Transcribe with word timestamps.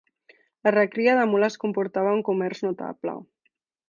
La 0.67 0.71
recria 0.75 1.13
de 1.19 1.25
mules 1.33 1.57
comportava 1.65 2.15
un 2.21 2.23
comerç 2.31 2.63
notable. 2.69 3.15